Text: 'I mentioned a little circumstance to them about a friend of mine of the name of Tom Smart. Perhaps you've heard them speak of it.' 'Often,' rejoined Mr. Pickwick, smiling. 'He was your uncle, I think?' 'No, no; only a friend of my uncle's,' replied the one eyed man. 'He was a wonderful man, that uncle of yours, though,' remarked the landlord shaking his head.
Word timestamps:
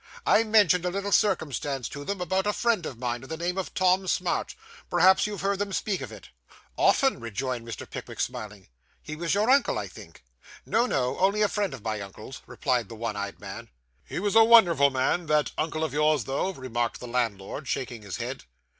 'I 0.25 0.45
mentioned 0.45 0.83
a 0.83 0.89
little 0.89 1.11
circumstance 1.11 1.87
to 1.89 2.03
them 2.03 2.21
about 2.21 2.47
a 2.47 2.53
friend 2.53 2.87
of 2.87 2.97
mine 2.97 3.21
of 3.21 3.29
the 3.29 3.37
name 3.37 3.55
of 3.55 3.71
Tom 3.75 4.07
Smart. 4.07 4.55
Perhaps 4.89 5.27
you've 5.27 5.41
heard 5.41 5.59
them 5.59 5.71
speak 5.71 6.01
of 6.01 6.11
it.' 6.11 6.29
'Often,' 6.75 7.19
rejoined 7.19 7.67
Mr. 7.67 7.87
Pickwick, 7.87 8.19
smiling. 8.19 8.67
'He 9.03 9.15
was 9.15 9.35
your 9.35 9.47
uncle, 9.51 9.77
I 9.77 9.87
think?' 9.87 10.23
'No, 10.65 10.87
no; 10.87 11.19
only 11.19 11.43
a 11.43 11.47
friend 11.47 11.71
of 11.75 11.83
my 11.83 12.01
uncle's,' 12.01 12.41
replied 12.47 12.89
the 12.89 12.95
one 12.95 13.15
eyed 13.15 13.39
man. 13.39 13.69
'He 14.03 14.17
was 14.17 14.35
a 14.35 14.43
wonderful 14.43 14.89
man, 14.89 15.27
that 15.27 15.51
uncle 15.55 15.83
of 15.83 15.93
yours, 15.93 16.23
though,' 16.23 16.49
remarked 16.51 16.99
the 16.99 17.05
landlord 17.07 17.67
shaking 17.67 18.01
his 18.01 18.17
head. 18.17 18.45